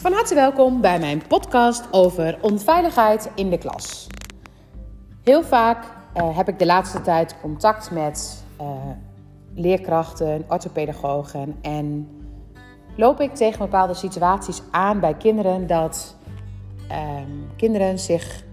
Van 0.00 0.12
harte 0.12 0.34
welkom 0.34 0.80
bij 0.80 0.98
mijn 0.98 1.26
podcast 1.26 1.88
over 1.90 2.38
onveiligheid 2.40 3.30
in 3.34 3.50
de 3.50 3.58
klas. 3.58 4.06
Heel 5.24 5.42
vaak 5.42 5.84
uh, 6.16 6.36
heb 6.36 6.48
ik 6.48 6.58
de 6.58 6.66
laatste 6.66 7.00
tijd 7.00 7.40
contact 7.40 7.90
met 7.90 8.44
uh, 8.60 8.66
leerkrachten, 9.54 10.44
orthopedagogen 10.48 11.56
en 11.62 12.08
loop 12.96 13.20
ik 13.20 13.34
tegen 13.34 13.58
bepaalde 13.58 13.94
situaties 13.94 14.62
aan 14.70 15.00
bij 15.00 15.14
kinderen 15.14 15.66
dat 15.66 16.16
uh, 16.90 17.20
kinderen 17.56 17.98
zich 17.98 18.44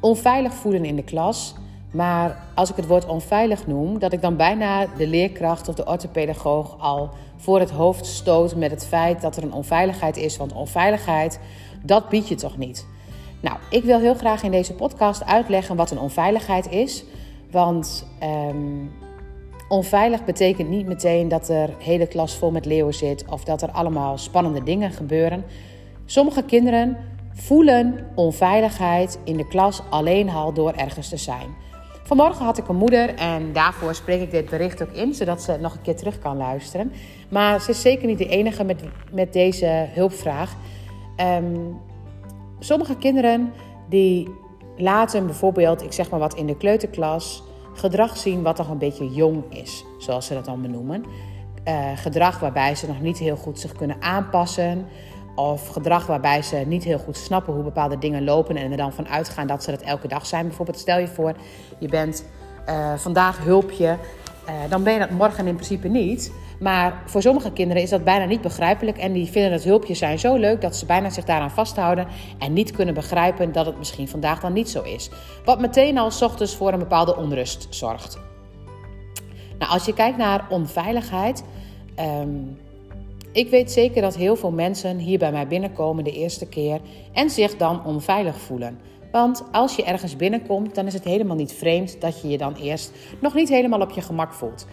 onveilig 0.00 0.54
voelen 0.54 0.84
in 0.84 0.96
de 0.96 1.04
klas. 1.04 1.54
Maar 1.92 2.36
als 2.54 2.70
ik 2.70 2.76
het 2.76 2.86
woord 2.86 3.06
onveilig 3.06 3.66
noem, 3.66 3.98
dat 3.98 4.12
ik 4.12 4.20
dan 4.20 4.36
bijna 4.36 4.86
de 4.96 5.06
leerkracht 5.06 5.68
of 5.68 5.74
de 5.74 5.86
orthopedagoog 5.86 6.76
al 6.78 7.10
voor 7.36 7.60
het 7.60 7.70
hoofd 7.70 8.06
stoot 8.06 8.56
met 8.56 8.70
het 8.70 8.86
feit 8.86 9.20
dat 9.20 9.36
er 9.36 9.42
een 9.42 9.52
onveiligheid 9.52 10.16
is. 10.16 10.36
Want 10.36 10.52
onveiligheid, 10.52 11.40
dat 11.82 12.08
bied 12.08 12.28
je 12.28 12.34
toch 12.34 12.56
niet. 12.56 12.86
Nou, 13.40 13.56
ik 13.70 13.84
wil 13.84 13.98
heel 13.98 14.14
graag 14.14 14.42
in 14.42 14.50
deze 14.50 14.74
podcast 14.74 15.24
uitleggen 15.24 15.76
wat 15.76 15.90
een 15.90 15.98
onveiligheid 15.98 16.70
is. 16.70 17.04
Want 17.50 18.06
um, 18.22 18.92
onveilig 19.68 20.24
betekent 20.24 20.68
niet 20.68 20.86
meteen 20.86 21.28
dat 21.28 21.48
er 21.48 21.70
hele 21.78 22.06
klas 22.06 22.34
vol 22.34 22.50
met 22.50 22.66
leeuwen 22.66 22.94
zit 22.94 23.24
of 23.28 23.44
dat 23.44 23.62
er 23.62 23.70
allemaal 23.70 24.18
spannende 24.18 24.62
dingen 24.62 24.90
gebeuren. 24.90 25.44
Sommige 26.04 26.42
kinderen 26.42 26.96
voelen 27.32 28.06
onveiligheid 28.14 29.18
in 29.24 29.36
de 29.36 29.48
klas 29.48 29.82
alleen 29.90 30.28
al 30.28 30.52
door 30.52 30.72
ergens 30.72 31.08
te 31.08 31.16
zijn. 31.16 31.54
Vanmorgen 32.16 32.44
had 32.44 32.58
ik 32.58 32.68
een 32.68 32.76
moeder 32.76 33.14
en 33.14 33.52
daarvoor 33.52 33.94
spreek 33.94 34.20
ik 34.20 34.30
dit 34.30 34.50
bericht 34.50 34.82
ook 34.82 34.92
in, 34.92 35.14
zodat 35.14 35.42
ze 35.42 35.56
nog 35.60 35.74
een 35.74 35.82
keer 35.82 35.96
terug 35.96 36.18
kan 36.18 36.36
luisteren. 36.36 36.92
Maar 37.28 37.60
ze 37.60 37.70
is 37.70 37.80
zeker 37.80 38.06
niet 38.06 38.18
de 38.18 38.28
enige 38.28 38.64
met, 38.64 38.82
met 39.12 39.32
deze 39.32 39.86
hulpvraag. 39.94 40.56
Um, 41.16 41.80
sommige 42.58 42.96
kinderen 42.96 43.52
die 43.88 44.28
laten 44.76 45.26
bijvoorbeeld, 45.26 45.82
ik 45.82 45.92
zeg 45.92 46.10
maar 46.10 46.20
wat 46.20 46.34
in 46.34 46.46
de 46.46 46.56
kleuterklas, 46.56 47.42
gedrag 47.74 48.16
zien 48.16 48.42
wat 48.42 48.58
nog 48.58 48.68
een 48.68 48.78
beetje 48.78 49.08
jong 49.08 49.44
is, 49.48 49.84
zoals 49.98 50.26
ze 50.26 50.34
dat 50.34 50.44
dan 50.44 50.62
benoemen. 50.62 51.04
Uh, 51.68 51.96
gedrag 51.96 52.40
waarbij 52.40 52.74
ze 52.74 52.86
nog 52.86 53.00
niet 53.00 53.18
heel 53.18 53.36
goed 53.36 53.60
zich 53.60 53.72
kunnen 53.72 54.02
aanpassen. 54.02 54.86
Of 55.34 55.68
gedrag 55.68 56.06
waarbij 56.06 56.42
ze 56.42 56.56
niet 56.56 56.84
heel 56.84 56.98
goed 56.98 57.16
snappen 57.16 57.54
hoe 57.54 57.62
bepaalde 57.62 57.98
dingen 57.98 58.24
lopen 58.24 58.56
en 58.56 58.70
er 58.70 58.76
dan 58.76 58.92
van 58.92 59.08
uitgaan 59.08 59.46
dat 59.46 59.62
ze 59.62 59.70
dat 59.70 59.80
elke 59.80 60.08
dag 60.08 60.26
zijn. 60.26 60.46
Bijvoorbeeld, 60.46 60.78
stel 60.78 60.98
je 60.98 61.08
voor, 61.08 61.34
je 61.78 61.88
bent 61.88 62.24
uh, 62.68 62.94
vandaag 62.96 63.44
hulpje, 63.44 63.98
uh, 64.48 64.54
dan 64.68 64.82
ben 64.82 64.92
je 64.92 64.98
dat 64.98 65.10
morgen 65.10 65.46
in 65.46 65.54
principe 65.54 65.88
niet. 65.88 66.32
Maar 66.60 67.02
voor 67.06 67.22
sommige 67.22 67.52
kinderen 67.52 67.82
is 67.82 67.90
dat 67.90 68.04
bijna 68.04 68.24
niet 68.24 68.40
begrijpelijk 68.40 68.98
en 68.98 69.12
die 69.12 69.30
vinden 69.30 69.52
het 69.52 69.64
hulpje 69.64 69.94
zijn 69.94 70.18
zo 70.18 70.36
leuk 70.36 70.60
dat 70.60 70.76
ze 70.76 70.86
bijna 70.86 71.10
zich 71.10 71.24
daaraan 71.24 71.50
vasthouden 71.50 72.06
en 72.38 72.52
niet 72.52 72.70
kunnen 72.70 72.94
begrijpen 72.94 73.52
dat 73.52 73.66
het 73.66 73.78
misschien 73.78 74.08
vandaag 74.08 74.40
dan 74.40 74.52
niet 74.52 74.70
zo 74.70 74.82
is. 74.82 75.10
Wat 75.44 75.60
meteen 75.60 75.98
al 75.98 76.10
ochtends 76.20 76.56
voor 76.56 76.72
een 76.72 76.78
bepaalde 76.78 77.16
onrust 77.16 77.66
zorgt. 77.70 78.18
Nou, 79.58 79.72
als 79.72 79.84
je 79.84 79.94
kijkt 79.94 80.16
naar 80.16 80.46
onveiligheid. 80.48 81.44
Um, 82.00 82.58
ik 83.32 83.50
weet 83.50 83.72
zeker 83.72 84.02
dat 84.02 84.16
heel 84.16 84.36
veel 84.36 84.50
mensen 84.50 84.98
hier 84.98 85.18
bij 85.18 85.32
mij 85.32 85.46
binnenkomen 85.46 86.04
de 86.04 86.12
eerste 86.12 86.48
keer 86.48 86.80
en 87.12 87.30
zich 87.30 87.56
dan 87.56 87.84
onveilig 87.84 88.40
voelen. 88.40 88.78
Want 89.10 89.44
als 89.52 89.76
je 89.76 89.84
ergens 89.84 90.16
binnenkomt, 90.16 90.74
dan 90.74 90.86
is 90.86 90.92
het 90.92 91.04
helemaal 91.04 91.36
niet 91.36 91.52
vreemd 91.52 92.00
dat 92.00 92.20
je 92.20 92.28
je 92.28 92.38
dan 92.38 92.54
eerst 92.54 92.92
nog 93.20 93.34
niet 93.34 93.48
helemaal 93.48 93.80
op 93.80 93.90
je 93.90 94.00
gemak 94.00 94.32
voelt. 94.32 94.66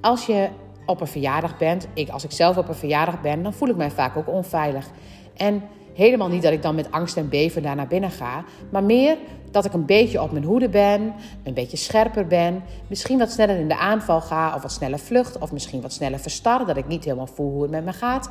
Als 0.00 0.26
je 0.26 0.48
op 0.86 1.00
een 1.00 1.06
verjaardag 1.06 1.56
bent, 1.56 1.88
ik, 1.94 2.08
als 2.08 2.24
ik 2.24 2.30
zelf 2.30 2.56
op 2.56 2.68
een 2.68 2.74
verjaardag 2.74 3.20
ben, 3.20 3.42
dan 3.42 3.52
voel 3.52 3.68
ik 3.68 3.76
mij 3.76 3.90
vaak 3.90 4.16
ook 4.16 4.28
onveilig. 4.28 4.90
En 5.36 5.62
helemaal 5.98 6.28
niet 6.28 6.42
dat 6.42 6.52
ik 6.52 6.62
dan 6.62 6.74
met 6.74 6.90
angst 6.90 7.16
en 7.16 7.28
beven 7.28 7.62
daar 7.62 7.76
naar 7.76 7.86
binnen 7.86 8.10
ga, 8.10 8.44
maar 8.70 8.84
meer 8.84 9.16
dat 9.50 9.64
ik 9.64 9.72
een 9.72 9.86
beetje 9.86 10.22
op 10.22 10.32
mijn 10.32 10.44
hoede 10.44 10.68
ben, 10.68 11.14
een 11.42 11.54
beetje 11.54 11.76
scherper 11.76 12.26
ben, 12.26 12.62
misschien 12.86 13.18
wat 13.18 13.30
sneller 13.30 13.58
in 13.58 13.68
de 13.68 13.76
aanval 13.76 14.20
ga 14.20 14.54
of 14.54 14.62
wat 14.62 14.72
sneller 14.72 14.98
vlucht 14.98 15.38
of 15.38 15.52
misschien 15.52 15.80
wat 15.80 15.92
sneller 15.92 16.18
verstar, 16.18 16.66
dat 16.66 16.76
ik 16.76 16.86
niet 16.86 17.04
helemaal 17.04 17.26
voel 17.26 17.50
hoe 17.50 17.62
het 17.62 17.70
met 17.70 17.84
me 17.84 17.92
gaat. 17.92 18.30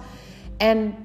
En 0.58 0.96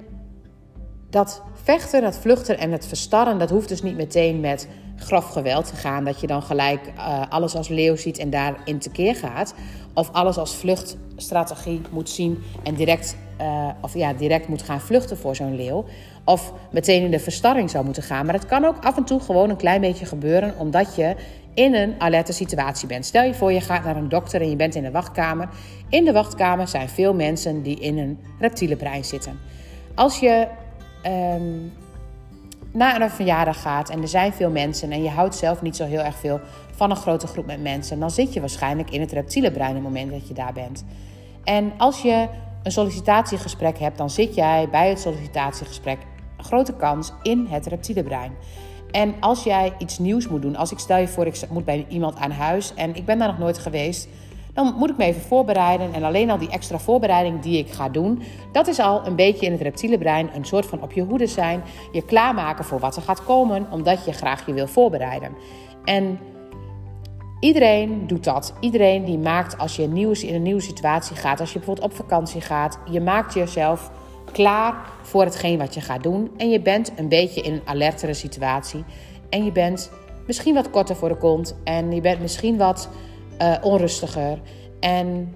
dat 1.09 1.41
vechten, 1.53 2.01
dat 2.01 2.17
vluchten 2.17 2.57
en 2.57 2.71
het 2.71 2.85
verstarren, 2.85 3.39
dat 3.39 3.49
hoeft 3.49 3.69
dus 3.69 3.81
niet 3.81 3.95
meteen 3.95 4.39
met 4.39 4.67
grof 4.95 5.29
geweld 5.29 5.65
te 5.65 5.75
gaan. 5.75 6.03
Dat 6.03 6.19
je 6.19 6.27
dan 6.27 6.41
gelijk 6.41 6.91
uh, 6.97 7.21
alles 7.29 7.55
als 7.55 7.67
leeuw 7.67 7.95
ziet 7.95 8.17
en 8.17 8.29
daarin 8.29 8.79
tekeer 8.79 9.15
gaat. 9.15 9.53
Of 9.93 10.09
alles 10.11 10.37
als 10.37 10.55
vluchtstrategie 10.55 11.81
moet 11.91 12.09
zien 12.09 12.43
en 12.63 12.75
direct, 12.75 13.15
uh, 13.43 13.69
of 13.81 13.93
ja, 13.93 14.13
direct 14.13 14.47
moet 14.47 14.61
gaan 14.61 14.81
vluchten 14.81 15.17
voor 15.17 15.35
zo'n 15.35 15.55
leeuw. 15.55 15.85
Of 16.23 16.53
meteen 16.71 17.03
in 17.03 17.11
de 17.11 17.19
verstarring 17.19 17.69
zou 17.69 17.85
moeten 17.85 18.03
gaan. 18.03 18.25
Maar 18.25 18.33
het 18.33 18.45
kan 18.45 18.65
ook 18.65 18.83
af 18.83 18.97
en 18.97 19.03
toe 19.03 19.19
gewoon 19.19 19.49
een 19.49 19.55
klein 19.55 19.81
beetje 19.81 20.05
gebeuren, 20.05 20.53
omdat 20.57 20.95
je 20.95 21.15
in 21.53 21.75
een 21.75 21.95
alerte 21.97 22.33
situatie 22.33 22.87
bent. 22.87 23.05
Stel 23.05 23.23
je 23.23 23.33
voor, 23.33 23.51
je 23.51 23.61
gaat 23.61 23.83
naar 23.83 23.95
een 23.95 24.09
dokter 24.09 24.41
en 24.41 24.49
je 24.49 24.55
bent 24.55 24.75
in 24.75 24.83
de 24.83 24.91
wachtkamer. 24.91 25.49
In 25.89 26.05
de 26.05 26.11
wachtkamer 26.11 26.67
zijn 26.67 26.89
veel 26.89 27.13
mensen 27.13 27.61
die 27.61 27.79
in 27.79 27.97
een 27.97 28.19
reptiele 28.39 28.75
brein 28.75 29.05
zitten. 29.05 29.39
Als 29.95 30.19
je 30.19 30.47
um, 31.05 31.71
naar 32.71 33.01
een 33.01 33.09
verjaardag 33.09 33.61
gaat 33.61 33.89
en 33.89 34.01
er 34.01 34.07
zijn 34.07 34.33
veel 34.33 34.49
mensen 34.49 34.91
en 34.91 35.03
je 35.03 35.09
houdt 35.09 35.35
zelf 35.35 35.61
niet 35.61 35.75
zo 35.75 35.85
heel 35.85 35.99
erg 35.99 36.15
veel 36.15 36.39
van 36.75 36.89
een 36.89 36.95
grote 36.95 37.27
groep 37.27 37.45
met 37.45 37.61
mensen, 37.61 37.99
dan 37.99 38.11
zit 38.11 38.33
je 38.33 38.39
waarschijnlijk 38.39 38.91
in 38.91 39.01
het 39.01 39.11
reptiele 39.11 39.51
brein 39.51 39.69
op 39.69 39.75
het 39.75 39.83
moment 39.83 40.11
dat 40.11 40.27
je 40.27 40.33
daar 40.33 40.53
bent. 40.53 40.85
En 41.43 41.71
als 41.77 42.01
je 42.01 42.27
een 42.63 42.71
sollicitatiegesprek 42.71 43.79
hebt, 43.79 43.97
dan 43.97 44.09
zit 44.09 44.35
jij 44.35 44.69
bij 44.69 44.89
het 44.89 44.99
sollicitatiegesprek 44.99 45.97
een 46.37 46.43
grote 46.43 46.73
kans 46.73 47.11
in 47.21 47.45
het 47.49 47.65
reptiele 47.65 48.03
brein. 48.03 48.33
En 48.91 49.15
als 49.19 49.43
jij 49.43 49.73
iets 49.77 49.99
nieuws 49.99 50.27
moet 50.27 50.41
doen, 50.41 50.55
als 50.55 50.71
ik 50.71 50.79
stel 50.79 50.97
je 50.97 51.07
voor, 51.07 51.25
ik 51.25 51.49
moet 51.49 51.65
bij 51.65 51.85
iemand 51.89 52.15
aan 52.15 52.31
huis 52.31 52.73
en 52.73 52.95
ik 52.95 53.05
ben 53.05 53.19
daar 53.19 53.27
nog 53.27 53.39
nooit 53.39 53.57
geweest, 53.57 54.07
dan 54.53 54.73
moet 54.77 54.89
ik 54.89 54.97
me 54.97 55.03
even 55.03 55.21
voorbereiden. 55.21 55.93
En 55.93 56.03
alleen 56.03 56.29
al 56.29 56.37
die 56.37 56.49
extra 56.49 56.79
voorbereiding 56.79 57.41
die 57.41 57.57
ik 57.57 57.71
ga 57.71 57.89
doen, 57.89 58.21
dat 58.51 58.67
is 58.67 58.79
al 58.79 59.05
een 59.05 59.15
beetje 59.15 59.45
in 59.45 59.51
het 59.51 59.61
reptiele 59.61 59.97
brein 59.97 60.29
een 60.35 60.45
soort 60.45 60.65
van 60.65 60.81
op 60.81 60.91
je 60.91 61.01
hoede 61.01 61.27
zijn. 61.27 61.63
Je 61.91 62.05
klaarmaken 62.05 62.65
voor 62.65 62.79
wat 62.79 62.95
er 62.95 63.01
gaat 63.01 63.23
komen, 63.23 63.67
omdat 63.71 64.05
je 64.05 64.11
graag 64.11 64.45
je 64.45 64.53
wil 64.53 64.67
voorbereiden. 64.67 65.31
En 65.83 66.19
iedereen 67.43 68.07
doet 68.07 68.23
dat. 68.23 68.53
Iedereen 68.59 69.05
die 69.05 69.17
maakt 69.17 69.57
als 69.57 69.75
je 69.75 69.83
in 69.83 70.35
een 70.35 70.41
nieuwe 70.41 70.61
situatie 70.61 71.15
gaat, 71.15 71.39
als 71.39 71.53
je 71.53 71.57
bijvoorbeeld 71.57 71.91
op 71.91 71.95
vakantie 71.95 72.41
gaat, 72.41 72.79
je 72.89 73.01
maakt 73.01 73.33
jezelf 73.33 73.91
klaar 74.31 74.75
voor 75.01 75.23
hetgeen 75.23 75.57
wat 75.57 75.73
je 75.73 75.81
gaat 75.81 76.03
doen. 76.03 76.31
En 76.37 76.49
je 76.49 76.61
bent 76.61 76.91
een 76.95 77.07
beetje 77.07 77.41
in 77.41 77.53
een 77.53 77.61
alertere 77.65 78.13
situatie. 78.13 78.83
En 79.29 79.45
je 79.45 79.51
bent 79.51 79.91
misschien 80.27 80.53
wat 80.53 80.69
korter 80.69 80.95
voor 80.95 81.09
de 81.09 81.17
kont. 81.17 81.55
En 81.63 81.91
je 81.91 82.01
bent 82.01 82.21
misschien 82.21 82.57
wat 82.57 82.89
uh, 83.41 83.55
onrustiger. 83.61 84.41
En 84.79 85.35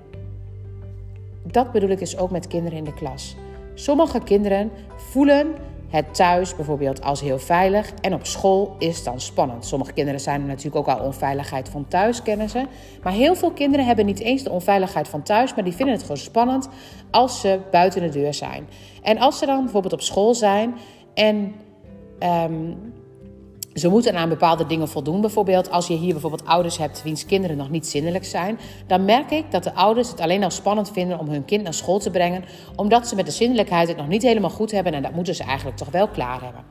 dat 1.43 1.71
bedoel 1.71 1.89
ik 1.89 1.99
dus 1.99 2.17
ook 2.17 2.31
met 2.31 2.47
kinderen 2.47 2.77
in 2.77 2.83
de 2.83 2.93
klas. 2.93 3.35
Sommige 3.73 4.19
kinderen 4.19 4.71
voelen 4.95 5.55
het 5.89 6.15
thuis 6.15 6.55
bijvoorbeeld 6.55 7.01
als 7.01 7.21
heel 7.21 7.39
veilig 7.39 7.91
en 8.01 8.13
op 8.13 8.25
school 8.25 8.75
is 8.79 9.03
dan 9.03 9.21
spannend. 9.21 9.65
Sommige 9.65 9.93
kinderen 9.93 10.19
zijn 10.19 10.41
er 10.41 10.47
natuurlijk 10.47 10.75
ook 10.75 10.97
al 10.97 11.05
onveiligheid 11.05 11.69
van 11.69 11.87
thuis, 11.87 12.21
kennen 12.21 12.49
ze. 12.49 12.65
Maar 13.03 13.13
heel 13.13 13.35
veel 13.35 13.51
kinderen 13.51 13.85
hebben 13.85 14.05
niet 14.05 14.19
eens 14.19 14.43
de 14.43 14.49
onveiligheid 14.49 15.07
van 15.07 15.23
thuis, 15.23 15.55
maar 15.55 15.63
die 15.63 15.73
vinden 15.73 15.93
het 15.93 16.03
gewoon 16.03 16.17
spannend 16.17 16.69
als 17.11 17.39
ze 17.39 17.59
buiten 17.71 18.01
de 18.01 18.09
deur 18.09 18.33
zijn. 18.33 18.67
En 19.01 19.17
als 19.17 19.37
ze 19.37 19.45
dan 19.45 19.63
bijvoorbeeld 19.63 19.93
op 19.93 20.01
school 20.01 20.33
zijn 20.33 20.75
en 21.13 21.55
um, 22.49 22.93
ze 23.77 23.89
moeten 23.89 24.15
aan 24.15 24.29
bepaalde 24.29 24.65
dingen 24.65 24.87
voldoen. 24.87 25.21
Bijvoorbeeld 25.21 25.71
als 25.71 25.87
je 25.87 25.93
hier 25.93 26.11
bijvoorbeeld 26.11 26.45
ouders 26.45 26.77
hebt 26.77 27.03
wiens 27.03 27.25
kinderen 27.25 27.57
nog 27.57 27.69
niet 27.69 27.87
zindelijk 27.87 28.25
zijn. 28.25 28.59
Dan 28.87 29.05
merk 29.05 29.31
ik 29.31 29.51
dat 29.51 29.63
de 29.63 29.73
ouders 29.73 30.09
het 30.09 30.19
alleen 30.19 30.43
al 30.43 30.51
spannend 30.51 30.91
vinden 30.91 31.19
om 31.19 31.29
hun 31.29 31.45
kind 31.45 31.63
naar 31.63 31.73
school 31.73 31.99
te 31.99 32.11
brengen. 32.11 32.43
Omdat 32.75 33.07
ze 33.07 33.15
met 33.15 33.25
de 33.25 33.31
zindelijkheid 33.31 33.87
het 33.87 33.97
nog 33.97 34.07
niet 34.07 34.21
helemaal 34.21 34.49
goed 34.49 34.71
hebben. 34.71 34.93
En 34.93 35.01
dat 35.01 35.13
moeten 35.13 35.35
ze 35.35 35.43
eigenlijk 35.43 35.77
toch 35.77 35.91
wel 35.91 36.07
klaar 36.07 36.41
hebben. 36.41 36.63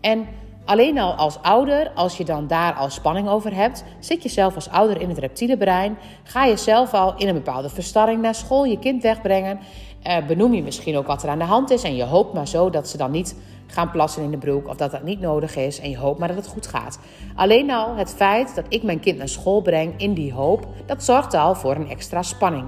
En 0.00 0.26
alleen 0.64 0.98
al 0.98 1.12
als 1.12 1.38
ouder, 1.42 1.90
als 1.94 2.16
je 2.16 2.24
dan 2.24 2.46
daar 2.46 2.72
al 2.72 2.90
spanning 2.90 3.28
over 3.28 3.54
hebt. 3.54 3.84
Zit 3.98 4.22
je 4.22 4.28
zelf 4.28 4.54
als 4.54 4.68
ouder 4.68 5.00
in 5.00 5.08
het 5.08 5.18
reptiele 5.18 5.56
brein. 5.56 5.98
Ga 6.22 6.44
je 6.44 6.56
zelf 6.56 6.94
al 6.94 7.14
in 7.16 7.28
een 7.28 7.34
bepaalde 7.34 7.68
verstarring 7.68 8.22
naar 8.22 8.34
school 8.34 8.64
je 8.64 8.78
kind 8.78 9.02
wegbrengen. 9.02 9.58
Uh, 10.06 10.26
benoem 10.26 10.54
je 10.54 10.62
misschien 10.62 10.96
ook 10.96 11.06
wat 11.06 11.22
er 11.22 11.28
aan 11.28 11.38
de 11.38 11.44
hand 11.44 11.70
is. 11.70 11.82
En 11.82 11.96
je 11.96 12.04
hoopt 12.04 12.34
maar 12.34 12.48
zo 12.48 12.70
dat 12.70 12.88
ze 12.88 12.96
dan 12.96 13.10
niet 13.10 13.34
gaan 13.66 13.90
plassen 13.90 14.22
in 14.22 14.30
de 14.30 14.36
broek 14.36 14.68
of 14.68 14.76
dat 14.76 14.90
dat 14.90 15.02
niet 15.02 15.20
nodig 15.20 15.56
is 15.56 15.80
en 15.80 15.90
je 15.90 15.98
hoopt 15.98 16.18
maar 16.18 16.28
dat 16.28 16.36
het 16.36 16.46
goed 16.46 16.66
gaat. 16.66 16.98
Alleen 17.34 17.70
al 17.70 17.96
het 17.96 18.14
feit 18.14 18.54
dat 18.54 18.64
ik 18.68 18.82
mijn 18.82 19.00
kind 19.00 19.18
naar 19.18 19.28
school 19.28 19.60
breng 19.60 19.92
in 19.96 20.14
die 20.14 20.32
hoop, 20.32 20.66
dat 20.86 21.04
zorgt 21.04 21.34
al 21.34 21.54
voor 21.54 21.74
een 21.74 21.88
extra 21.88 22.22
spanning. 22.22 22.64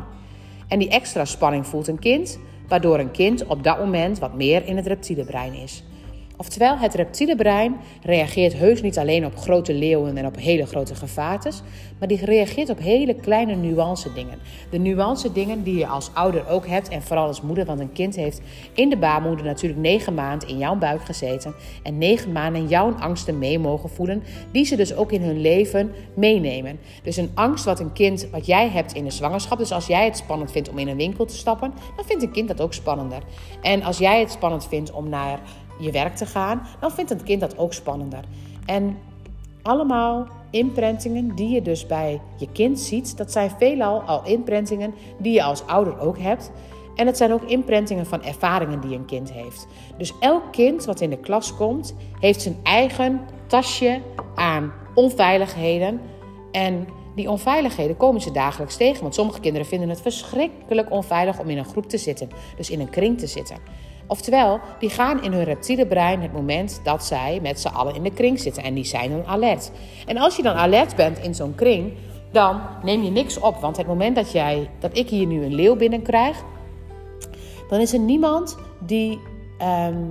En 0.68 0.78
die 0.78 0.88
extra 0.88 1.24
spanning 1.24 1.66
voelt 1.66 1.88
een 1.88 1.98
kind, 1.98 2.38
waardoor 2.68 2.98
een 2.98 3.10
kind 3.10 3.46
op 3.46 3.64
dat 3.64 3.78
moment 3.78 4.18
wat 4.18 4.34
meer 4.34 4.66
in 4.66 4.76
het 4.76 4.86
reptiele 4.86 5.24
brein 5.24 5.54
is. 5.54 5.82
Oftewel, 6.40 6.78
het 6.78 6.94
reptiele 6.94 7.36
brein 7.36 7.76
reageert 8.02 8.52
heus 8.52 8.82
niet 8.82 8.98
alleen 8.98 9.26
op 9.26 9.36
grote 9.36 9.74
leeuwen 9.74 10.16
en 10.16 10.26
op 10.26 10.36
hele 10.36 10.66
grote 10.66 10.94
gevaartes, 10.94 11.62
maar 11.98 12.08
die 12.08 12.24
reageert 12.24 12.70
op 12.70 12.78
hele 12.78 13.14
kleine 13.14 13.54
nuance 13.54 14.12
dingen. 14.12 14.38
De 14.70 14.78
nuance 14.78 15.32
dingen 15.32 15.62
die 15.62 15.78
je 15.78 15.86
als 15.86 16.10
ouder 16.14 16.48
ook 16.48 16.66
hebt 16.66 16.88
en 16.88 17.02
vooral 17.02 17.26
als 17.26 17.40
moeder, 17.40 17.64
want 17.64 17.80
een 17.80 17.92
kind 17.92 18.16
heeft 18.16 18.40
in 18.74 18.88
de 18.88 18.96
baarmoeder 18.96 19.44
natuurlijk 19.44 19.80
negen 19.80 20.14
maanden 20.14 20.48
in 20.48 20.58
jouw 20.58 20.76
buik 20.76 21.04
gezeten 21.04 21.54
en 21.82 21.98
negen 21.98 22.32
maanden 22.32 22.68
jouw 22.68 22.92
angsten 22.92 23.38
mee 23.38 23.58
mogen 23.58 23.90
voelen, 23.90 24.22
die 24.52 24.64
ze 24.64 24.76
dus 24.76 24.94
ook 24.94 25.12
in 25.12 25.22
hun 25.22 25.40
leven 25.40 25.92
meenemen. 26.14 26.78
Dus 27.02 27.16
een 27.16 27.30
angst 27.34 27.64
wat 27.64 27.80
een 27.80 27.92
kind, 27.92 28.28
wat 28.30 28.46
jij 28.46 28.68
hebt 28.68 28.94
in 28.94 29.04
de 29.04 29.10
zwangerschap, 29.10 29.58
dus 29.58 29.72
als 29.72 29.86
jij 29.86 30.04
het 30.04 30.16
spannend 30.16 30.52
vindt 30.52 30.68
om 30.68 30.78
in 30.78 30.88
een 30.88 30.96
winkel 30.96 31.24
te 31.24 31.36
stappen, 31.36 31.72
dan 31.96 32.04
vindt 32.04 32.22
een 32.22 32.32
kind 32.32 32.48
dat 32.48 32.60
ook 32.60 32.74
spannender. 32.74 33.22
En 33.62 33.82
als 33.82 33.98
jij 33.98 34.20
het 34.20 34.30
spannend 34.30 34.68
vindt 34.68 34.92
om 34.92 35.08
naar 35.08 35.40
je 35.80 35.90
werk 35.90 36.16
te 36.16 36.26
gaan, 36.26 36.62
dan 36.80 36.90
vindt 36.90 37.10
het 37.10 37.22
kind 37.22 37.40
dat 37.40 37.58
ook 37.58 37.72
spannender. 37.72 38.24
En 38.66 38.98
allemaal 39.62 40.26
imprintingen 40.50 41.34
die 41.34 41.48
je 41.48 41.62
dus 41.62 41.86
bij 41.86 42.20
je 42.36 42.48
kind 42.52 42.80
ziet, 42.80 43.16
dat 43.16 43.32
zijn 43.32 43.50
veelal 43.58 44.02
al 44.02 44.24
imprintingen 44.24 44.94
die 45.18 45.32
je 45.32 45.42
als 45.42 45.66
ouder 45.66 45.98
ook 45.98 46.18
hebt. 46.18 46.50
En 46.96 47.06
het 47.06 47.16
zijn 47.16 47.32
ook 47.32 47.42
imprintingen 47.42 48.06
van 48.06 48.22
ervaringen 48.22 48.80
die 48.80 48.94
een 48.94 49.04
kind 49.04 49.32
heeft. 49.32 49.66
Dus 49.96 50.12
elk 50.20 50.52
kind 50.52 50.84
wat 50.84 51.00
in 51.00 51.10
de 51.10 51.18
klas 51.18 51.56
komt, 51.56 51.94
heeft 52.20 52.42
zijn 52.42 52.56
eigen 52.62 53.20
tasje 53.46 54.00
aan 54.34 54.72
onveiligheden. 54.94 56.00
En 56.52 56.86
die 57.14 57.30
onveiligheden 57.30 57.96
komen 57.96 58.20
ze 58.20 58.32
dagelijks 58.32 58.76
tegen. 58.76 59.02
Want 59.02 59.14
sommige 59.14 59.40
kinderen 59.40 59.66
vinden 59.66 59.88
het 59.88 60.00
verschrikkelijk 60.00 60.90
onveilig 60.90 61.38
om 61.38 61.48
in 61.48 61.58
een 61.58 61.64
groep 61.64 61.88
te 61.88 61.98
zitten. 61.98 62.28
Dus 62.56 62.70
in 62.70 62.80
een 62.80 62.90
kring 62.90 63.18
te 63.18 63.26
zitten. 63.26 63.56
Oftewel, 64.10 64.60
die 64.78 64.90
gaan 64.90 65.22
in 65.22 65.32
hun 65.32 65.44
reptiele 65.44 65.86
brein 65.86 66.20
het 66.20 66.32
moment 66.32 66.80
dat 66.84 67.04
zij 67.04 67.38
met 67.42 67.60
z'n 67.60 67.68
allen 67.68 67.94
in 67.94 68.02
de 68.02 68.12
kring 68.12 68.40
zitten. 68.40 68.62
En 68.62 68.74
die 68.74 68.84
zijn 68.84 69.10
dan 69.10 69.26
alert. 69.26 69.70
En 70.06 70.16
als 70.16 70.36
je 70.36 70.42
dan 70.42 70.54
alert 70.54 70.96
bent 70.96 71.18
in 71.18 71.34
zo'n 71.34 71.54
kring, 71.54 71.92
dan 72.32 72.60
neem 72.82 73.02
je 73.02 73.10
niks 73.10 73.38
op. 73.38 73.56
Want 73.56 73.76
het 73.76 73.86
moment 73.86 74.16
dat, 74.16 74.32
jij, 74.32 74.70
dat 74.78 74.96
ik 74.96 75.08
hier 75.08 75.26
nu 75.26 75.44
een 75.44 75.54
leeuw 75.54 75.76
binnenkrijg, 75.76 76.42
dan 77.68 77.80
is 77.80 77.92
er 77.92 77.98
niemand 77.98 78.56
die 78.86 79.20
ehm, 79.58 80.04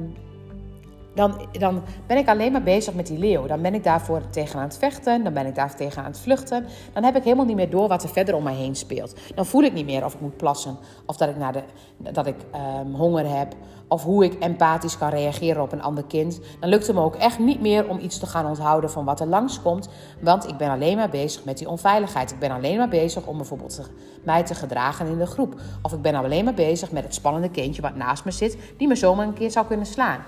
dan, 1.20 1.48
dan 1.52 1.82
ben 2.08 2.18
ik 2.18 2.28
alleen 2.28 2.52
maar 2.52 2.64
bezig 2.64 2.94
met 2.94 3.08
die 3.08 3.18
leeuw. 3.18 3.46
Dan 3.46 3.62
ben 3.62 3.74
ik 3.74 3.84
daarvoor 3.84 4.22
tegen 4.30 4.60
aan 4.60 4.66
het 4.66 4.78
vechten. 4.78 5.24
Dan 5.24 5.34
ben 5.34 5.46
ik 5.46 5.56
daar 5.56 5.76
tegen 5.76 6.04
aan 6.04 6.12
het 6.12 6.20
vluchten. 6.20 6.66
Dan 6.94 7.04
heb 7.04 7.16
ik 7.16 7.24
helemaal 7.24 7.46
niet 7.46 7.56
meer 7.56 7.70
door 7.70 7.88
wat 7.88 8.04
er 8.04 8.10
verder 8.10 8.36
om 8.36 8.44
mij 8.44 8.54
heen 8.54 8.76
speelt. 8.76 9.16
Dan 9.36 9.46
voel 9.46 9.64
ik 9.64 9.74
niet 9.74 9.86
meer 9.86 10.06
of 10.06 10.14
ik 10.14 10.20
moet 10.20 10.38
plassen. 10.38 10.78
Of 11.06 11.18
dat 11.18 11.30
ik, 11.30 11.38
naar 11.38 11.54
de, 11.54 11.64
dat 11.98 12.28
ik 12.28 12.36
um, 12.82 12.94
honger 12.94 13.38
heb. 13.38 13.54
Of 13.88 14.04
hoe 14.04 14.24
ik 14.24 14.34
empathisch 14.34 14.98
kan 14.98 15.10
reageren 15.10 15.62
op 15.62 15.72
een 15.72 15.82
ander 15.82 16.04
kind. 16.04 16.40
Dan 16.60 16.70
lukt 16.70 16.88
het 16.88 16.96
me 16.96 17.02
ook 17.02 17.16
echt 17.16 17.40
niet 17.40 17.62
meer 17.62 17.90
om 17.90 18.00
iets 18.00 18.20
te 18.20 18.26
gaan 18.26 18.46
onthouden 18.46 18.92
van 18.92 19.06
wat 19.06 19.20
er 19.20 19.28
langskomt. 19.28 19.90
Want 20.22 20.48
ik 20.48 20.58
ben 20.58 20.70
alleen 20.70 20.96
maar 20.96 21.10
bezig 21.10 21.44
met 21.44 21.58
die 21.58 21.70
onveiligheid. 21.70 22.32
Ik 22.32 22.40
ben 22.40 22.52
alleen 22.52 22.78
maar 22.78 22.90
bezig 22.90 23.26
om 23.26 23.38
bijvoorbeeld 23.38 23.90
mij 24.24 24.44
te 24.44 24.56
gedragen 24.56 25.08
in 25.08 25.18
de 25.18 25.26
groep. 25.26 25.62
Of 25.82 25.94
ik 25.94 26.02
ben 26.02 26.16
alleen 26.16 26.44
maar 26.44 26.54
bezig 26.54 26.92
met 26.92 27.04
het 27.04 27.14
spannende 27.14 27.50
kindje 27.50 27.82
wat 27.82 27.96
naast 27.96 28.26
me 28.26 28.32
zit. 28.32 28.58
Die 28.78 28.88
me 28.88 28.96
zomaar 28.96 29.28
een 29.28 29.34
keer 29.34 29.52
zou 29.52 29.66
kunnen 29.66 29.86
slaan. 29.86 30.20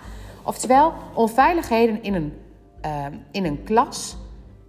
Oftewel, 0.44 0.94
onveiligheden 1.14 2.04
in 2.04 2.14
een, 2.14 2.34
uh, 2.86 3.06
in 3.32 3.46
een 3.46 3.64
klas 3.64 4.18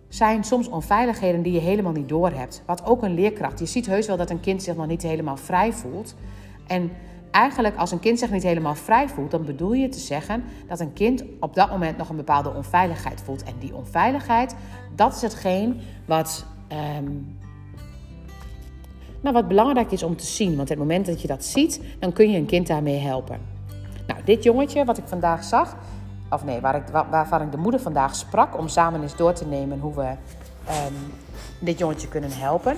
zijn 0.08 0.44
soms 0.44 0.68
onveiligheden 0.68 1.42
die 1.42 1.52
je 1.52 1.60
helemaal 1.60 1.92
niet 1.92 2.08
doorhebt. 2.08 2.62
Wat 2.66 2.84
ook 2.86 3.02
een 3.02 3.14
leerkracht. 3.14 3.58
Je 3.58 3.66
ziet 3.66 3.86
heus 3.86 4.06
wel 4.06 4.16
dat 4.16 4.30
een 4.30 4.40
kind 4.40 4.62
zich 4.62 4.76
nog 4.76 4.86
niet 4.86 5.02
helemaal 5.02 5.36
vrij 5.36 5.72
voelt. 5.72 6.14
En 6.66 6.90
eigenlijk 7.30 7.76
als 7.76 7.90
een 7.90 8.00
kind 8.00 8.18
zich 8.18 8.30
niet 8.30 8.42
helemaal 8.42 8.74
vrij 8.74 9.08
voelt, 9.08 9.30
dan 9.30 9.44
bedoel 9.44 9.72
je 9.72 9.88
te 9.88 9.98
zeggen 9.98 10.44
dat 10.68 10.80
een 10.80 10.92
kind 10.92 11.24
op 11.40 11.54
dat 11.54 11.70
moment 11.70 11.96
nog 11.96 12.08
een 12.08 12.16
bepaalde 12.16 12.54
onveiligheid 12.54 13.20
voelt. 13.20 13.42
En 13.42 13.54
die 13.58 13.74
onveiligheid, 13.74 14.54
dat 14.94 15.14
is 15.14 15.22
hetgeen 15.22 15.80
wat, 16.06 16.46
um, 16.98 17.36
nou, 19.20 19.34
wat 19.34 19.48
belangrijk 19.48 19.90
is 19.92 20.02
om 20.02 20.16
te 20.16 20.26
zien. 20.26 20.48
Want 20.48 20.60
op 20.60 20.68
het 20.68 20.78
moment 20.78 21.06
dat 21.06 21.20
je 21.20 21.28
dat 21.28 21.44
ziet, 21.44 21.80
dan 21.98 22.12
kun 22.12 22.30
je 22.30 22.38
een 22.38 22.46
kind 22.46 22.66
daarmee 22.66 22.98
helpen. 22.98 23.51
Nou, 24.06 24.20
dit 24.24 24.42
jongetje 24.42 24.84
wat 24.84 24.98
ik 24.98 25.04
vandaag 25.06 25.44
zag, 25.44 25.76
of 26.30 26.44
nee, 26.44 26.60
waar 26.60 26.74
ik, 26.74 26.82
waarvan 27.10 27.42
ik 27.42 27.50
de 27.50 27.56
moeder 27.56 27.80
vandaag 27.80 28.14
sprak 28.14 28.58
om 28.58 28.68
samen 28.68 29.02
eens 29.02 29.16
door 29.16 29.32
te 29.32 29.46
nemen 29.46 29.78
hoe 29.78 29.94
we 29.94 30.06
um, 30.06 31.12
dit 31.58 31.78
jongetje 31.78 32.08
kunnen 32.08 32.30
helpen, 32.32 32.76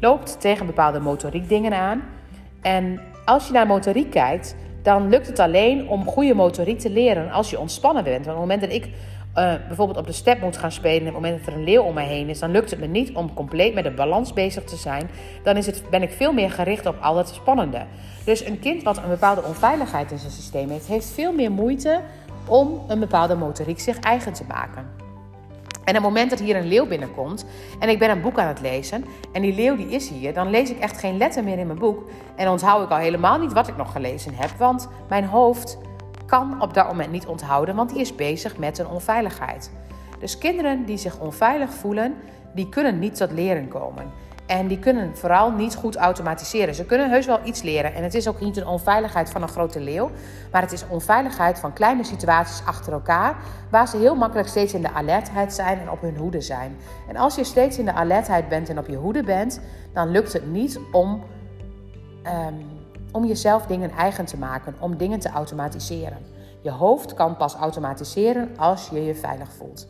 loopt 0.00 0.40
tegen 0.40 0.66
bepaalde 0.66 1.00
motoriek 1.00 1.48
dingen 1.48 1.72
aan. 1.72 2.02
En 2.60 3.00
als 3.24 3.46
je 3.46 3.52
naar 3.52 3.66
motoriek 3.66 4.10
kijkt, 4.10 4.56
dan 4.82 5.08
lukt 5.08 5.26
het 5.26 5.38
alleen 5.38 5.88
om 5.88 6.06
goede 6.06 6.34
motoriek 6.34 6.78
te 6.78 6.90
leren 6.90 7.30
als 7.30 7.50
je 7.50 7.60
ontspannen 7.60 8.04
bent. 8.04 8.24
Want 8.24 8.38
op 8.38 8.42
het 8.42 8.50
moment 8.50 8.60
dat 8.60 8.82
ik 8.82 8.94
uh, 9.36 9.54
bijvoorbeeld 9.66 9.98
op 9.98 10.06
de 10.06 10.12
step 10.12 10.40
moet 10.40 10.56
gaan 10.56 10.72
spelen... 10.72 11.00
en 11.00 11.06
op 11.06 11.12
het 11.14 11.22
moment 11.22 11.44
dat 11.44 11.54
er 11.54 11.60
een 11.60 11.64
leeuw 11.64 11.82
om 11.82 11.94
mij 11.94 12.06
heen 12.06 12.28
is... 12.28 12.38
dan 12.38 12.50
lukt 12.50 12.70
het 12.70 12.80
me 12.80 12.86
niet 12.86 13.12
om 13.12 13.34
compleet 13.34 13.74
met 13.74 13.84
de 13.84 13.90
balans 13.90 14.32
bezig 14.32 14.64
te 14.64 14.76
zijn. 14.76 15.10
Dan 15.42 15.56
is 15.56 15.66
het, 15.66 15.82
ben 15.90 16.02
ik 16.02 16.10
veel 16.10 16.32
meer 16.32 16.50
gericht 16.50 16.86
op 16.86 16.96
al 17.00 17.16
het 17.16 17.28
spannende. 17.28 17.86
Dus 18.24 18.44
een 18.44 18.58
kind 18.58 18.82
wat 18.82 18.96
een 18.96 19.08
bepaalde 19.08 19.42
onveiligheid 19.42 20.10
in 20.10 20.18
zijn 20.18 20.32
systeem 20.32 20.70
heeft... 20.70 20.86
heeft 20.86 21.10
veel 21.10 21.32
meer 21.32 21.50
moeite 21.50 22.00
om 22.46 22.84
een 22.88 23.00
bepaalde 23.00 23.34
motoriek 23.34 23.80
zich 23.80 23.98
eigen 23.98 24.32
te 24.32 24.44
maken. 24.48 25.00
En 25.84 25.96
op 25.96 26.02
het 26.02 26.12
moment 26.12 26.30
dat 26.30 26.38
hier 26.38 26.56
een 26.56 26.68
leeuw 26.68 26.86
binnenkomt 26.86 27.44
en 27.78 27.88
ik 27.88 27.98
ben 27.98 28.10
een 28.10 28.20
boek 28.20 28.38
aan 28.38 28.46
het 28.46 28.60
lezen 28.60 29.04
en 29.32 29.42
die 29.42 29.54
leeuw 29.54 29.76
die 29.76 29.88
is 29.88 30.08
hier, 30.08 30.34
dan 30.34 30.50
lees 30.50 30.70
ik 30.70 30.78
echt 30.78 30.98
geen 30.98 31.16
letter 31.16 31.44
meer 31.44 31.58
in 31.58 31.66
mijn 31.66 31.78
boek 31.78 32.10
en 32.36 32.48
onthoud 32.48 32.84
ik 32.84 32.90
al 32.90 32.96
helemaal 32.96 33.38
niet 33.38 33.52
wat 33.52 33.68
ik 33.68 33.76
nog 33.76 33.92
gelezen 33.92 34.34
heb, 34.34 34.50
want 34.50 34.88
mijn 35.08 35.24
hoofd 35.24 35.78
kan 36.30 36.62
op 36.62 36.74
dat 36.74 36.86
moment 36.86 37.12
niet 37.12 37.26
onthouden, 37.26 37.74
want 37.74 37.90
die 37.90 38.00
is 38.00 38.14
bezig 38.14 38.56
met 38.56 38.78
een 38.78 38.88
onveiligheid. 38.88 39.70
Dus 40.18 40.38
kinderen 40.38 40.84
die 40.84 40.96
zich 40.96 41.18
onveilig 41.18 41.70
voelen, 41.70 42.14
die 42.54 42.68
kunnen 42.68 42.98
niet 42.98 43.16
tot 43.16 43.32
leren 43.32 43.68
komen. 43.68 44.04
En 44.46 44.66
die 44.66 44.78
kunnen 44.78 45.16
vooral 45.16 45.50
niet 45.50 45.74
goed 45.74 45.96
automatiseren. 45.96 46.74
Ze 46.74 46.84
kunnen 46.84 47.10
heus 47.10 47.26
wel 47.26 47.38
iets 47.44 47.62
leren. 47.62 47.94
En 47.94 48.02
het 48.02 48.14
is 48.14 48.28
ook 48.28 48.40
niet 48.40 48.56
een 48.56 48.66
onveiligheid 48.66 49.30
van 49.30 49.42
een 49.42 49.48
grote 49.48 49.80
leeuw. 49.80 50.10
Maar 50.52 50.62
het 50.62 50.72
is 50.72 50.84
onveiligheid 50.88 51.58
van 51.58 51.72
kleine 51.72 52.04
situaties 52.04 52.66
achter 52.66 52.92
elkaar. 52.92 53.36
Waar 53.70 53.88
ze 53.88 53.96
heel 53.96 54.14
makkelijk 54.14 54.48
steeds 54.48 54.74
in 54.74 54.82
de 54.82 54.92
alertheid 54.92 55.52
zijn 55.52 55.78
en 55.78 55.90
op 55.90 56.00
hun 56.00 56.16
hoede 56.16 56.40
zijn. 56.40 56.76
En 57.08 57.16
als 57.16 57.34
je 57.34 57.44
steeds 57.44 57.78
in 57.78 57.84
de 57.84 57.92
alertheid 57.92 58.48
bent 58.48 58.68
en 58.68 58.78
op 58.78 58.86
je 58.86 58.96
hoede 58.96 59.22
bent, 59.22 59.60
dan 59.92 60.10
lukt 60.10 60.32
het 60.32 60.46
niet 60.50 60.80
om 60.92 61.22
um, 62.26 62.79
om 63.12 63.24
jezelf 63.24 63.66
dingen 63.66 63.90
eigen 63.90 64.24
te 64.24 64.36
maken, 64.36 64.74
om 64.78 64.96
dingen 64.96 65.18
te 65.18 65.28
automatiseren. 65.28 66.18
Je 66.62 66.70
hoofd 66.70 67.14
kan 67.14 67.36
pas 67.36 67.54
automatiseren 67.54 68.50
als 68.56 68.88
je 68.88 69.04
je 69.04 69.14
veilig 69.14 69.52
voelt. 69.52 69.88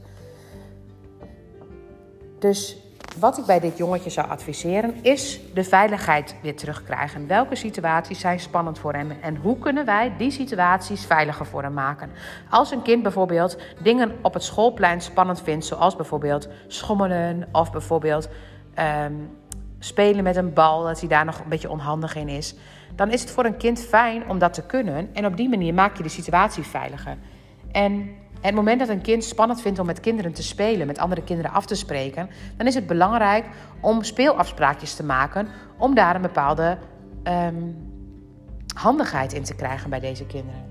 Dus 2.39 2.77
wat 3.19 3.39
ik 3.39 3.45
bij 3.45 3.61
dit 3.61 3.77
jongetje 3.77 4.11
zou 4.11 4.29
adviseren 4.29 4.95
is 5.03 5.41
de 5.55 5.65
veiligheid 5.65 6.35
weer 6.43 6.57
terugkrijgen. 6.57 7.27
Welke 7.27 7.55
situaties 7.55 8.21
zijn 8.21 8.41
spannend 8.41 8.79
voor 8.79 8.93
hem 8.93 9.11
en 9.21 9.37
hoe 9.37 9.59
kunnen 9.59 9.85
wij 9.85 10.13
die 10.19 10.31
situaties 10.31 11.05
veiliger 11.05 11.47
voor 11.47 11.63
hem 11.63 11.73
maken? 11.73 12.11
Als 12.51 12.71
een 12.71 12.83
kind 12.83 13.03
bijvoorbeeld 13.03 13.57
dingen 13.83 14.19
op 14.23 14.35
het 14.35 14.43
schoolplein 14.43 15.01
spannend 15.01 15.43
vindt, 15.43 15.65
zoals 15.65 15.97
bijvoorbeeld 15.97 16.49
schommelen 16.67 17.49
of 17.53 17.73
bijvoorbeeld 17.73 18.29
um, 19.05 19.39
spelen 19.79 20.25
met 20.25 20.37
een 20.37 20.53
bal, 20.53 20.83
dat 20.83 21.01
hij 21.01 21.09
daar 21.09 21.25
nog 21.25 21.39
een 21.39 21.49
beetje 21.49 21.71
onhandig 21.71 22.15
in 22.17 22.29
is, 22.29 22.55
dan 22.95 23.11
is 23.11 23.21
het 23.21 23.31
voor 23.31 23.45
een 23.45 23.57
kind 23.57 23.81
fijn 23.81 24.29
om 24.29 24.39
dat 24.39 24.55
te 24.55 24.63
kunnen. 24.63 25.09
En 25.13 25.27
op 25.27 25.37
die 25.37 25.49
manier 25.49 25.75
maak 25.75 25.97
je 25.97 26.03
de 26.03 26.09
situatie 26.09 26.63
veiliger. 26.63 27.17
En 27.73 28.11
het 28.41 28.55
moment 28.55 28.79
dat 28.79 28.89
een 28.89 29.01
kind 29.01 29.25
spannend 29.25 29.61
vindt 29.61 29.79
om 29.79 29.87
met 29.87 30.01
kinderen 30.01 30.33
te 30.33 30.43
spelen, 30.43 30.87
met 30.87 30.99
andere 30.99 31.25
kinderen 31.25 31.53
af 31.53 31.67
te 31.67 31.75
spreken, 31.75 32.31
dan 32.57 32.67
is 32.67 32.75
het 32.75 32.87
belangrijk 32.87 33.47
om 33.81 34.03
speelafspraakjes 34.03 34.95
te 34.95 35.05
maken 35.05 35.49
om 35.77 35.95
daar 35.95 36.15
een 36.15 36.23
bepaalde 36.23 36.79
um, 37.25 37.77
handigheid 38.75 39.33
in 39.33 39.43
te 39.43 39.55
krijgen 39.55 39.91
bij 39.91 40.01
deze 40.01 40.27
kinderen. 40.27 40.69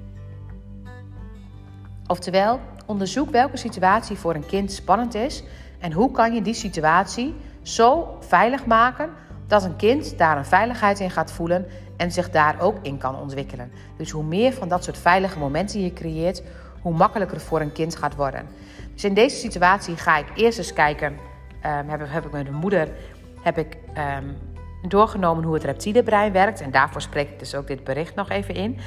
Oftewel, 2.08 2.60
onderzoek 2.86 3.30
welke 3.30 3.58
situatie 3.58 4.16
voor 4.16 4.36
een 4.36 4.46
kind 4.46 4.72
spannend 4.72 5.16
is 5.16 5.44
en 5.80 5.92
hoe 5.92 6.12
kan 6.12 6.34
je 6.34 6.42
die 6.42 6.54
situatie 6.54 7.36
zo 7.62 8.18
veilig 8.20 8.66
maken 8.66 9.10
dat 9.50 9.64
een 9.64 9.76
kind 9.76 10.18
daar 10.18 10.38
een 10.38 10.46
veiligheid 10.46 11.00
in 11.00 11.12
gaat 11.12 11.32
voelen 11.32 11.66
en 11.98 12.12
zich 12.12 12.30
daar 12.30 12.62
ook 12.62 12.78
in 12.82 12.98
kan 12.98 13.16
ontwikkelen. 13.16 13.72
Dus 13.98 14.12
hoe 14.12 14.24
meer 14.24 14.54
van 14.54 14.68
dat 14.68 14.84
soort 14.84 14.98
veilige 14.98 15.40
momenten 15.40 15.84
je 15.84 15.94
creëert, 15.94 16.44
hoe 16.82 16.94
makkelijker 16.94 17.38
het 17.38 17.46
voor 17.46 17.62
een 17.62 17.72
kind 17.72 17.96
gaat 17.96 18.16
worden. 18.16 18.48
Dus 18.94 19.04
in 19.04 19.14
deze 19.14 19.36
situatie 19.36 19.96
ga 19.96 20.18
ik 20.18 20.26
eerst 20.36 20.58
eens 20.58 20.74
kijken, 20.74 21.12
um, 21.66 21.90
heb, 21.90 22.02
heb, 22.04 22.26
ik 22.26 22.32
met 22.32 22.46
de 22.46 22.52
moeder 22.52 22.90
heb 23.42 23.58
ik, 23.58 23.78
um, 23.98 24.38
doorgenomen 24.88 25.44
hoe 25.44 25.54
het 25.54 25.64
reptiele 25.64 26.04
brein 26.04 26.32
werkt. 26.32 26.62
En 26.62 26.72
daarvoor 26.72 27.02
spreek 27.02 27.30
ik 27.30 27.40
dus 27.40 27.56
ook 27.56 27.68
dit 27.68 27.84
bericht 27.84 28.16
nog 28.16 28.30
even 28.30 28.56
in. 28.56 28.80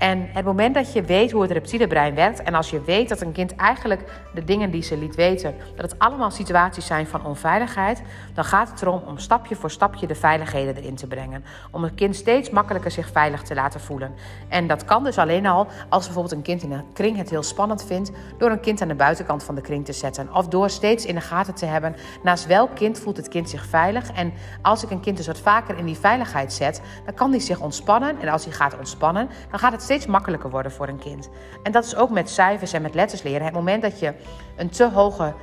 En 0.00 0.28
het 0.32 0.44
moment 0.44 0.74
dat 0.74 0.92
je 0.92 1.02
weet 1.02 1.30
hoe 1.30 1.42
het 1.42 1.50
reptiele 1.50 1.86
brein 1.86 2.14
werkt 2.14 2.42
en 2.42 2.54
als 2.54 2.70
je 2.70 2.82
weet 2.82 3.08
dat 3.08 3.20
een 3.20 3.32
kind 3.32 3.56
eigenlijk 3.56 4.02
de 4.34 4.44
dingen 4.44 4.70
die 4.70 4.82
ze 4.82 4.96
liet 4.96 5.14
weten, 5.14 5.54
dat 5.76 5.90
het 5.90 6.00
allemaal 6.00 6.30
situaties 6.30 6.86
zijn 6.86 7.06
van 7.06 7.24
onveiligheid, 7.24 8.02
dan 8.34 8.44
gaat 8.44 8.70
het 8.70 8.82
erom 8.82 9.02
om 9.06 9.18
stapje 9.18 9.56
voor 9.56 9.70
stapje 9.70 10.06
de 10.06 10.14
veiligheden 10.14 10.76
erin 10.76 10.94
te 10.94 11.06
brengen. 11.06 11.44
Om 11.70 11.82
het 11.82 11.94
kind 11.94 12.16
steeds 12.16 12.50
makkelijker 12.50 12.90
zich 12.90 13.10
veilig 13.10 13.42
te 13.42 13.54
laten 13.54 13.80
voelen. 13.80 14.14
En 14.48 14.66
dat 14.66 14.84
kan 14.84 15.04
dus 15.04 15.18
alleen 15.18 15.46
al 15.46 15.66
als 15.88 16.04
bijvoorbeeld 16.04 16.34
een 16.34 16.42
kind 16.42 16.62
in 16.62 16.72
een 16.72 16.92
kring 16.92 17.16
het 17.16 17.30
heel 17.30 17.42
spannend 17.42 17.84
vindt, 17.84 18.10
door 18.38 18.50
een 18.50 18.60
kind 18.60 18.82
aan 18.82 18.88
de 18.88 18.94
buitenkant 18.94 19.42
van 19.42 19.54
de 19.54 19.60
kring 19.60 19.84
te 19.84 19.92
zetten. 19.92 20.34
Of 20.34 20.48
door 20.48 20.70
steeds 20.70 21.06
in 21.06 21.14
de 21.14 21.20
gaten 21.20 21.54
te 21.54 21.66
hebben, 21.66 21.96
naast 22.22 22.46
welk 22.46 22.74
kind 22.74 22.98
voelt 22.98 23.16
het 23.16 23.28
kind 23.28 23.50
zich 23.50 23.66
veilig. 23.66 24.12
En 24.12 24.32
als 24.62 24.82
ik 24.82 24.90
een 24.90 25.00
kind 25.00 25.16
dus 25.16 25.26
wat 25.26 25.40
vaker 25.40 25.78
in 25.78 25.86
die 25.86 25.98
veiligheid 25.98 26.52
zet, 26.52 26.80
dan 27.04 27.14
kan 27.14 27.30
die 27.30 27.40
zich 27.40 27.60
ontspannen. 27.60 28.20
En 28.20 28.28
als 28.28 28.44
hij 28.44 28.52
gaat 28.54 28.78
ontspannen, 28.78 29.28
dan 29.50 29.58
gaat 29.58 29.72
het 29.72 29.82
steeds 29.90 30.06
makkelijker 30.06 30.50
worden 30.50 30.72
voor 30.72 30.88
een 30.88 30.98
kind. 30.98 31.30
En 31.62 31.72
dat 31.72 31.84
is 31.84 31.96
ook 31.96 32.10
met 32.10 32.30
cijfers 32.30 32.72
en 32.72 32.82
met 32.82 32.94
letters 32.94 33.22
leren. 33.22 33.44
Het 33.44 33.54
moment 33.54 33.82
dat 33.82 33.98
je 33.98 34.12
een 34.56 34.68
te 34.70 34.90
hoge 34.90 35.34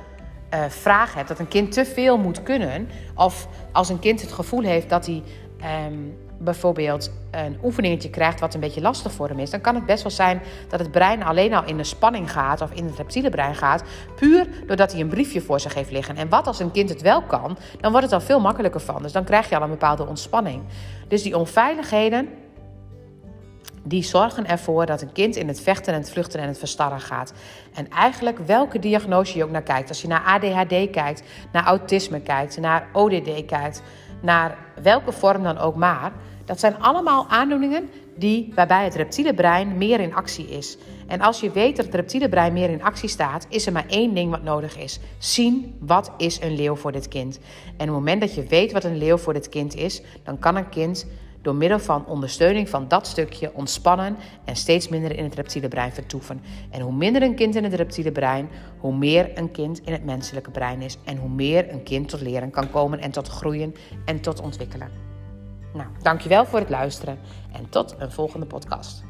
uh, 0.54 0.64
vraag 0.68 1.14
hebt, 1.14 1.28
dat 1.28 1.38
een 1.38 1.48
kind 1.48 1.72
te 1.72 1.84
veel 1.84 2.18
moet 2.18 2.42
kunnen, 2.42 2.88
of 3.14 3.48
als 3.72 3.88
een 3.88 3.98
kind 3.98 4.20
het 4.20 4.32
gevoel 4.32 4.62
heeft 4.62 4.88
dat 4.88 5.06
hij 5.06 5.22
um, 5.88 6.16
bijvoorbeeld 6.38 7.12
een 7.30 7.58
oefeningetje 7.62 8.10
krijgt 8.10 8.40
wat 8.40 8.54
een 8.54 8.60
beetje 8.60 8.80
lastig 8.80 9.12
voor 9.12 9.28
hem 9.28 9.38
is, 9.38 9.50
dan 9.50 9.60
kan 9.60 9.74
het 9.74 9.86
best 9.86 10.02
wel 10.02 10.12
zijn 10.12 10.40
dat 10.68 10.80
het 10.80 10.90
brein 10.90 11.22
alleen 11.22 11.54
al 11.54 11.64
in 11.64 11.76
de 11.76 11.84
spanning 11.84 12.32
gaat 12.32 12.60
of 12.60 12.70
in 12.72 12.84
het 12.84 12.96
reptiele 12.96 13.30
brein 13.30 13.54
gaat, 13.54 13.82
puur 14.16 14.48
doordat 14.66 14.92
hij 14.92 15.00
een 15.00 15.08
briefje 15.08 15.40
voor 15.40 15.60
zich 15.60 15.74
heeft 15.74 15.90
liggen. 15.90 16.16
En 16.16 16.28
wat 16.28 16.46
als 16.46 16.58
een 16.58 16.70
kind 16.70 16.88
het 16.88 17.02
wel 17.02 17.22
kan, 17.22 17.58
dan 17.80 17.90
wordt 17.90 18.06
het 18.06 18.14
al 18.14 18.26
veel 18.26 18.40
makkelijker 18.40 18.80
van. 18.80 19.02
Dus 19.02 19.12
dan 19.12 19.24
krijg 19.24 19.48
je 19.48 19.56
al 19.56 19.62
een 19.62 19.70
bepaalde 19.70 20.06
ontspanning. 20.06 20.62
Dus 21.08 21.22
die 21.22 21.36
onveiligheden, 21.36 22.28
die 23.88 24.02
zorgen 24.02 24.46
ervoor 24.46 24.86
dat 24.86 25.02
een 25.02 25.12
kind 25.12 25.36
in 25.36 25.48
het 25.48 25.60
vechten 25.60 25.92
en 25.92 26.00
het 26.00 26.10
vluchten 26.10 26.40
en 26.40 26.48
het 26.48 26.58
verstarren 26.58 27.00
gaat. 27.00 27.32
En 27.74 27.90
eigenlijk 27.90 28.38
welke 28.38 28.78
diagnose 28.78 29.36
je 29.36 29.44
ook 29.44 29.50
naar 29.50 29.62
kijkt, 29.62 29.88
als 29.88 30.02
je 30.02 30.08
naar 30.08 30.24
ADHD 30.24 30.90
kijkt, 30.90 31.22
naar 31.52 31.64
autisme 31.64 32.20
kijkt, 32.20 32.60
naar 32.60 32.88
ODD 32.92 33.44
kijkt, 33.46 33.82
naar 34.22 34.58
welke 34.82 35.12
vorm 35.12 35.42
dan 35.42 35.58
ook 35.58 35.76
maar, 35.76 36.12
dat 36.44 36.60
zijn 36.60 36.80
allemaal 36.80 37.28
aandoeningen 37.28 37.90
die, 38.16 38.52
waarbij 38.54 38.84
het 38.84 38.94
reptiele 38.94 39.34
brein 39.34 39.78
meer 39.78 40.00
in 40.00 40.14
actie 40.14 40.48
is. 40.48 40.76
En 41.06 41.20
als 41.20 41.40
je 41.40 41.50
weet 41.50 41.76
dat 41.76 41.84
het 41.84 41.94
reptiele 41.94 42.28
brein 42.28 42.52
meer 42.52 42.70
in 42.70 42.82
actie 42.82 43.08
staat, 43.08 43.46
is 43.48 43.66
er 43.66 43.72
maar 43.72 43.86
één 43.88 44.14
ding 44.14 44.30
wat 44.30 44.42
nodig 44.42 44.78
is. 44.78 45.00
Zien 45.18 45.76
wat 45.80 46.12
is 46.16 46.40
een 46.40 46.54
leeuw 46.54 46.74
voor 46.74 46.92
dit 46.92 47.08
kind. 47.08 47.38
En 47.64 47.72
op 47.72 47.78
het 47.78 47.88
moment 47.88 48.20
dat 48.20 48.34
je 48.34 48.46
weet 48.46 48.72
wat 48.72 48.84
een 48.84 48.98
leeuw 48.98 49.16
voor 49.16 49.32
dit 49.32 49.48
kind 49.48 49.74
is, 49.74 50.02
dan 50.24 50.38
kan 50.38 50.56
een 50.56 50.68
kind 50.68 51.06
door 51.42 51.54
middel 51.54 51.78
van 51.78 52.06
ondersteuning 52.06 52.68
van 52.68 52.88
dat 52.88 53.06
stukje 53.06 53.54
ontspannen 53.54 54.16
en 54.44 54.56
steeds 54.56 54.88
minder 54.88 55.16
in 55.16 55.24
het 55.24 55.34
reptiele 55.34 55.68
brein 55.68 55.92
vertoeven. 55.92 56.40
En 56.70 56.80
hoe 56.80 56.92
minder 56.92 57.22
een 57.22 57.34
kind 57.34 57.54
in 57.54 57.64
het 57.64 57.74
reptiele 57.74 58.12
brein, 58.12 58.48
hoe 58.78 58.96
meer 58.96 59.38
een 59.38 59.50
kind 59.50 59.80
in 59.84 59.92
het 59.92 60.04
menselijke 60.04 60.50
brein 60.50 60.82
is 60.82 60.98
en 61.04 61.16
hoe 61.16 61.30
meer 61.30 61.72
een 61.72 61.82
kind 61.82 62.08
tot 62.08 62.20
leren 62.20 62.50
kan 62.50 62.70
komen 62.70 63.00
en 63.00 63.10
tot 63.10 63.28
groeien 63.28 63.74
en 64.04 64.20
tot 64.20 64.40
ontwikkelen. 64.40 64.90
Nou, 65.74 65.88
dankjewel 66.02 66.46
voor 66.46 66.58
het 66.58 66.70
luisteren 66.70 67.18
en 67.52 67.68
tot 67.68 67.94
een 67.98 68.12
volgende 68.12 68.46
podcast. 68.46 69.07